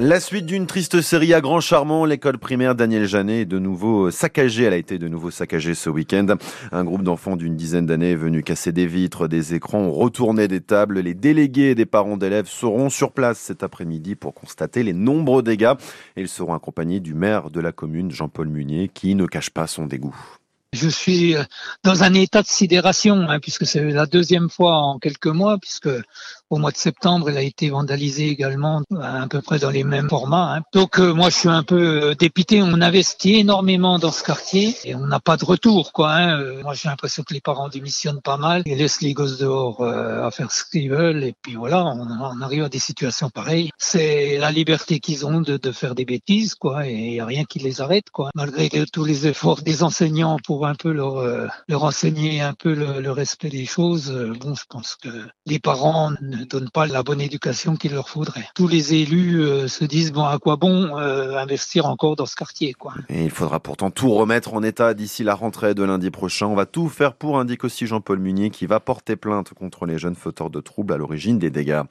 [0.00, 4.12] La suite d'une triste série à Grand Charmant, l'école primaire Daniel Janet est de nouveau
[4.12, 4.62] saccagée.
[4.62, 6.36] Elle a été de nouveau saccagée ce week-end.
[6.70, 10.60] Un groupe d'enfants d'une dizaine d'années est venu casser des vitres, des écrans, retourner des
[10.60, 11.00] tables.
[11.00, 15.74] Les délégués des parents d'élèves seront sur place cet après-midi pour constater les nombreux dégâts.
[16.16, 19.86] Ils seront accompagnés du maire de la commune, Jean-Paul Munier, qui ne cache pas son
[19.86, 20.14] dégoût.
[20.74, 21.44] Je suis euh,
[21.82, 25.88] dans un état de sidération, hein, puisque c'est la deuxième fois en quelques mois, puisque
[26.50, 30.08] au mois de septembre, elle a été vandalisée également, à peu près dans les mêmes
[30.08, 30.54] formats.
[30.56, 30.62] Hein.
[30.72, 32.62] Donc euh, moi, je suis un peu euh, dépité.
[32.62, 35.92] On investit énormément dans ce quartier et on n'a pas de retour.
[35.92, 36.12] quoi.
[36.12, 36.40] Hein.
[36.40, 38.62] Euh, moi, j'ai l'impression que les parents démissionnent pas mal.
[38.64, 41.24] Ils laissent les gosses dehors à faire ce qu'ils veulent.
[41.24, 43.70] Et puis voilà, on, arrive à des situations pareilles.
[43.78, 46.86] C'est la liberté qu'ils ont de, de, faire des bêtises, quoi.
[46.86, 48.30] Et il n'y a rien qui les arrête, quoi.
[48.34, 51.22] Malgré tous les efforts des enseignants pour un peu leur,
[51.68, 55.08] leur enseigner un peu le, le respect des choses, bon, je pense que
[55.46, 56.12] les parents
[56.46, 58.46] donnent pas la bonne éducation qu'il leur faudrait.
[58.54, 62.36] Tous les élus euh, se disent bon à quoi bon euh, investir encore dans ce
[62.36, 62.94] quartier quoi.
[63.08, 66.46] Et il faudra pourtant tout remettre en état d'ici la rentrée de lundi prochain.
[66.46, 69.98] On va tout faire pour, indique aussi Jean-Paul Munier qui va porter plainte contre les
[69.98, 71.82] jeunes fauteurs de troubles à l'origine des dégâts.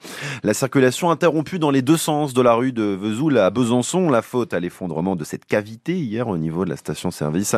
[0.42, 4.22] La circulation interrompue dans les deux sens de la rue de Vesoul à Besançon, la
[4.22, 7.54] faute à l'effondrement de cette cavité hier au niveau de la station-service.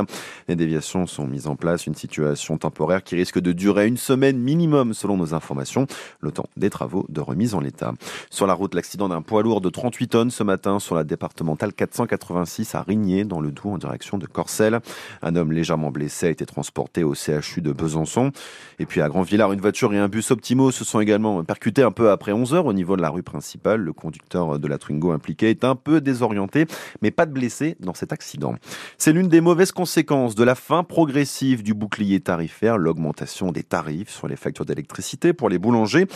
[0.48, 4.38] Les déviations sont mises en place, une situation temporaire qui risque de durer une semaine
[4.38, 5.86] minimum selon nos informations,
[6.20, 7.92] le temps des travaux de remise en l'état.
[8.30, 11.72] Sur la route, l'accident d'un poids lourd de 38 tonnes ce matin sur la départementale
[11.72, 14.80] 486 à Rigné, dans le Doubs, en direction de Corcelles.
[15.22, 18.32] Un homme légèrement blessé a été transporté au CHU de Besançon.
[18.78, 21.90] Et puis à Grand-Villard, une voiture et un bus Optimo se sont également percutés un
[21.90, 23.80] peu après 11 heures au niveau de la rue principale.
[23.80, 26.66] Le conducteur de la Twingo impliqué est un peu désorienté,
[27.02, 28.54] mais pas de blessés dans cet accident.
[28.98, 34.10] C'est l'une des mauvaises conséquences de la fin progressive du bouclier tarifaire, l'augmentation des tarifs
[34.10, 36.06] sur les factures d'électricité pour les boulangers.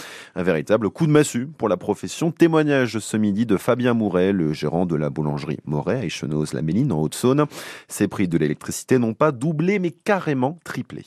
[0.91, 2.31] Coup de massue pour la profession.
[2.31, 6.63] Témoignage ce midi de Fabien Mouret, le gérant de la boulangerie Moret à Echenoz la
[6.63, 7.47] Méline en Haute-Saône.
[7.89, 11.05] Ces prix de l'électricité n'ont pas doublé mais carrément triplé.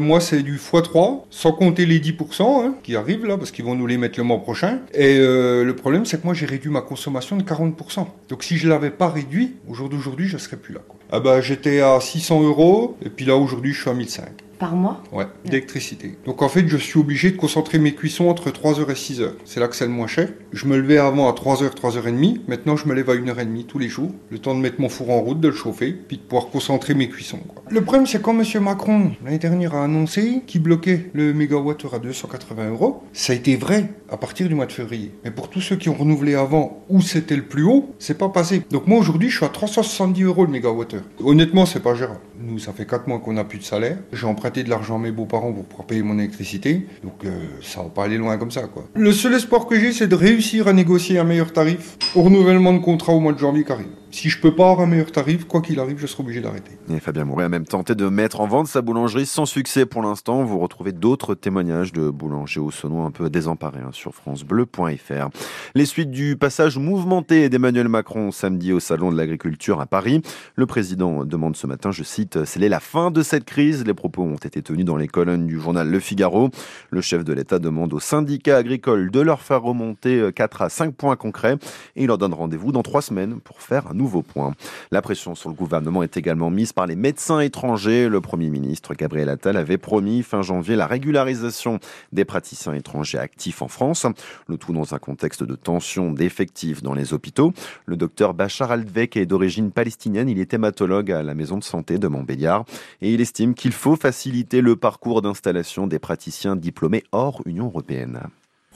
[0.00, 3.74] Moi, c'est du x3, sans compter les 10% hein, qui arrivent là, parce qu'ils vont
[3.74, 4.78] nous les mettre le mois prochain.
[4.94, 8.06] Et euh, le problème, c'est que moi, j'ai réduit ma consommation de 40%.
[8.28, 10.82] Donc, si je l'avais pas réduit, au jour d'aujourd'hui, je serais plus là.
[11.10, 14.74] Ah bah, j'étais à 600 euros, et puis là, aujourd'hui, je suis à 1005 par
[14.74, 15.02] mois?
[15.12, 16.18] Ouais, d'électricité.
[16.26, 19.30] Donc en fait, je suis obligé de concentrer mes cuissons entre 3h et 6h.
[19.44, 20.28] C'est là que c'est le moins cher.
[20.52, 22.40] Je me levais avant à 3h, 3h30.
[22.48, 24.10] Maintenant, je me lève à 1h30 tous les jours.
[24.30, 26.94] Le temps de mettre mon four en route, de le chauffer, puis de pouvoir concentrer
[26.94, 27.40] mes cuissons.
[27.70, 28.62] Le problème, c'est quand M.
[28.62, 33.56] Macron, l'année dernière, a annoncé qu'il bloquait le mégawattheure à 280 euros, ça a été
[33.56, 35.12] vrai à partir du mois de février.
[35.24, 38.28] Mais pour tous ceux qui ont renouvelé avant, où c'était le plus haut, c'est pas
[38.28, 38.62] passé.
[38.70, 40.97] Donc moi, aujourd'hui, je suis à 370 euros le mégawattheure.
[41.22, 42.20] Honnêtement, c'est pas gérable.
[42.40, 43.98] Nous, ça fait 4 mois qu'on n'a plus de salaire.
[44.12, 44.26] J'ai
[44.62, 46.86] de l'argent à mes beaux-parents pour pouvoir payer mon électricité.
[47.02, 47.30] Donc euh,
[47.62, 48.62] ça va pas aller loin comme ça.
[48.94, 52.72] Le seul espoir que j'ai, c'est de réussir à négocier un meilleur tarif au renouvellement
[52.72, 55.12] de contrat au mois de janvier qui arrive si je peux pas avoir un meilleur
[55.12, 56.72] tarif, quoi qu'il arrive, je serai obligé d'arrêter.
[56.90, 60.02] Et Fabien Mouret a même tenté de mettre en vente sa boulangerie sans succès pour
[60.02, 60.44] l'instant.
[60.44, 65.28] Vous retrouvez d'autres témoignages de boulangers au sonneau un peu désemparés hein, sur francebleu.fr.
[65.74, 70.22] Les suites du passage mouvementé d'Emmanuel Macron samedi au Salon de l'Agriculture à Paris.
[70.56, 73.84] Le président demande ce matin, je cite, c'est la fin de cette crise.
[73.84, 76.50] Les propos ont été tenus dans les colonnes du journal Le Figaro.
[76.90, 80.94] Le chef de l'État demande aux syndicats agricoles de leur faire remonter 4 à 5
[80.94, 81.56] points concrets
[81.96, 84.54] et il leur donne rendez-vous dans 3 semaines pour faire un nouveau point.
[84.90, 88.08] La pression sur le gouvernement est également mise par les médecins étrangers.
[88.08, 91.80] Le Premier ministre Gabriel Attal avait promis fin janvier la régularisation
[92.12, 94.06] des praticiens étrangers actifs en France,
[94.46, 97.52] le tout dans un contexte de tension d'effectifs dans les hôpitaux.
[97.84, 101.98] Le docteur Bachar Aldvek est d'origine palestinienne, il est hématologue à la maison de santé
[101.98, 102.64] de Montbéliard
[103.02, 108.20] et il estime qu'il faut faciliter le parcours d'installation des praticiens diplômés hors Union européenne.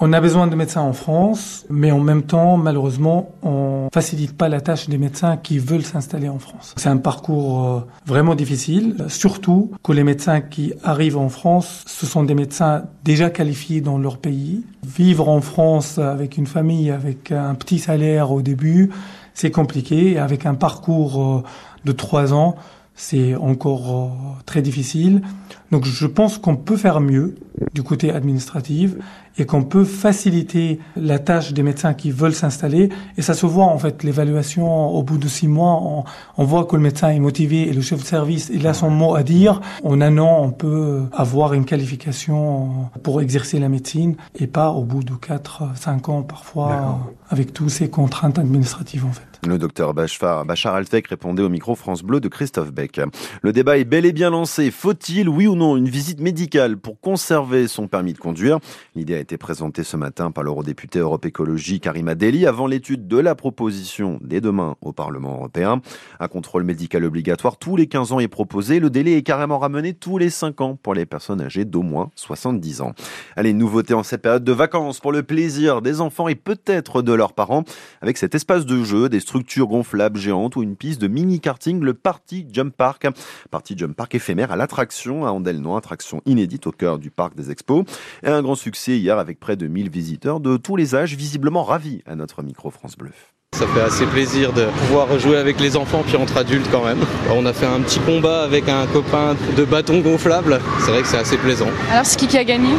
[0.04, 4.48] On a besoin de médecins en France, mais en même temps, malheureusement, on facilite pas
[4.48, 6.74] la tâche des médecins qui veulent s'installer en France.
[6.76, 12.04] C'est un parcours euh, vraiment difficile, surtout que les médecins qui arrivent en France, ce
[12.04, 14.64] sont des médecins déjà qualifiés dans leur pays.
[14.84, 18.90] Vivre en France avec une famille, avec un petit salaire au début,
[19.34, 20.18] c'est compliqué.
[20.18, 21.42] Avec un parcours euh,
[21.84, 22.56] de trois ans,
[22.94, 25.22] c'est encore euh, très difficile.
[25.70, 27.34] Donc je pense qu'on peut faire mieux
[27.72, 28.94] du côté administratif
[29.38, 32.90] et qu'on peut faciliter la tâche des médecins qui veulent s'installer.
[33.16, 36.04] Et ça se voit en fait, l'évaluation au bout de six mois, on,
[36.36, 38.90] on, voit que le médecin est motivé et le chef de service, il a son
[38.90, 39.60] mot à dire.
[39.84, 44.84] En un an, on peut avoir une qualification pour exercer la médecine et pas au
[44.84, 47.00] bout de quatre, cinq ans parfois,
[47.30, 49.31] avec tous ces contraintes administratives en fait.
[49.44, 52.68] Le docteur Bachar Altek répondait au micro France Bleu de Christophe.
[52.72, 53.00] Molenbeek.
[53.42, 54.70] Le débat est bel et bien lancé.
[54.70, 58.58] Faut-il, oui ou non, une visite médicale pour conserver son permis de conduire?
[58.94, 63.18] L'idée a été présentée ce matin par l'eurodéputé Europe Écologie Karima Deli avant l'étude de
[63.18, 65.82] la proposition dès demain au Parlement européen.
[66.20, 68.78] Un contrôle médical obligatoire tous les 15 ans est proposé.
[68.78, 72.10] Le délai est carrément ramené tous les 5 ans pour les personnes âgées d'au moins
[72.14, 72.92] 70 ans.
[73.34, 77.12] Allez, nouveauté en cette période de vacances pour le plaisir des enfants et peut-être de
[77.12, 77.64] leurs parents
[78.02, 81.94] avec cet espace de jeu, des structures gonflables géantes ou une piste de mini-karting, le
[81.94, 83.06] Party Jump Park.
[83.50, 87.50] Party Jump Park éphémère à l'attraction à Andelnon, attraction inédite au cœur du parc des
[87.50, 87.86] expos.
[88.22, 91.64] Et un grand succès hier avec près de 1000 visiteurs de tous les âges, visiblement
[91.64, 93.12] ravis à notre micro France Bleu.
[93.54, 97.00] Ça fait assez plaisir de pouvoir jouer avec les enfants puis entre adultes quand même.
[97.30, 100.58] On a fait un petit combat avec un copain de bâton gonflable.
[100.80, 101.66] C'est vrai que c'est assez plaisant.
[101.92, 102.70] Alors c'est qui qui a gagné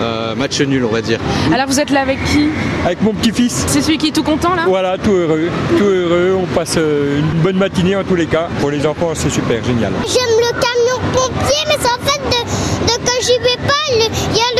[0.00, 1.18] euh, Match nul on va dire.
[1.52, 2.48] Alors vous êtes là avec qui
[2.86, 3.64] Avec mon petit-fils.
[3.66, 5.50] C'est celui qui est tout content là Voilà, tout heureux.
[5.76, 6.36] Tout heureux.
[6.40, 8.46] On passe euh, une bonne matinée en tous les cas.
[8.60, 9.92] Pour les enfants c'est super, génial.
[10.06, 14.40] J'aime le camion pompier mais en fait de, de quand j'y vais pas, il y
[14.40, 14.59] a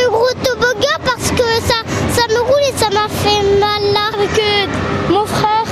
[2.39, 4.11] et ça m'a fait mal là.
[4.13, 4.67] Avec euh,
[5.09, 5.65] mon frère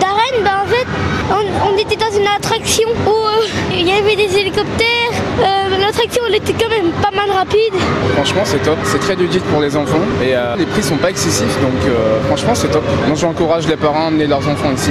[0.00, 0.86] Darren, ben en fait,
[1.30, 5.19] on, on, était dans une attraction où euh, il y avait des hélicoptères.
[5.38, 7.74] Euh, L'attraction, elle était quand même pas mal rapide.
[8.14, 8.78] Franchement, c'est top.
[8.84, 12.20] C'est très ludique pour les enfants et euh, les prix sont pas excessifs, donc euh,
[12.26, 12.84] franchement, c'est top.
[13.08, 14.90] Donc, j'encourage les parents à emmener leurs enfants ici.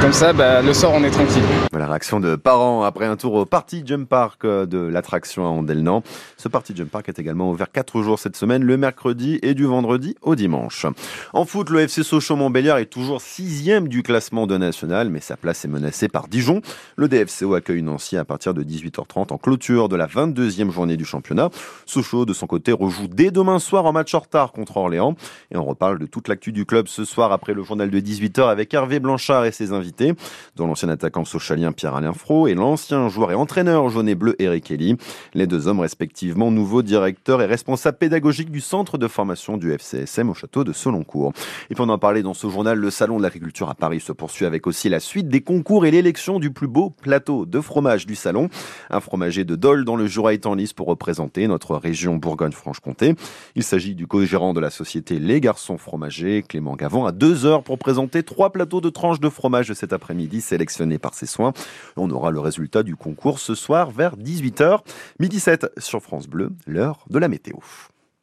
[0.00, 1.42] Comme ça, bah, le soir, on est tranquille.
[1.70, 6.02] Voilà, réaction de parents après un tour au Party Jump Park de l'attraction à Andelnan.
[6.36, 9.64] Ce Party Jump Park est également ouvert 4 jours cette semaine, le mercredi et du
[9.64, 10.86] vendredi au dimanche.
[11.32, 15.64] En foot, le FC Sochaux-Montbéliard est toujours sixième du classement de national, mais sa place
[15.64, 16.60] est menacée par Dijon.
[16.96, 21.04] Le DFCO accueille Nancy à partir de 18h30 en clôture de la 22e journée du
[21.04, 21.50] championnat.
[21.84, 25.14] Sochaux, de son côté, rejoue dès demain soir en match en retard contre Orléans.
[25.50, 28.48] Et on reparle de toute l'actu du club ce soir après le journal de 18h
[28.48, 30.14] avec Hervé Blanchard et ses invités,
[30.56, 34.64] dont l'ancien attaquant sochalien Pierre-Alain Fro et l'ancien joueur et entraîneur jaune et bleu Eric
[34.64, 34.96] Kelly.
[35.34, 40.30] Les deux hommes, respectivement, nouveaux directeurs et responsables pédagogiques du centre de formation du FCSM
[40.30, 41.34] au château de Soloncourt.
[41.68, 44.46] Et pour en parler dans ce journal, le Salon de l'agriculture à Paris se poursuit
[44.46, 48.14] avec aussi la suite des concours et l'élection du plus beau plateau de fromage du
[48.14, 48.48] salon.
[48.90, 53.16] Un fromager de Dans le Jura est en lice pour représenter notre région Bourgogne-Franche-Comté.
[53.56, 57.64] Il s'agit du co-gérant de la société Les Garçons Fromagers, Clément Gavant, à deux heures
[57.64, 61.52] pour présenter trois plateaux de tranches de fromage cet après-midi sélectionnés par ses soins.
[61.96, 64.82] On aura le résultat du concours ce soir vers 18h.
[65.18, 67.56] Midi 7 sur France Bleu, l'heure de la météo.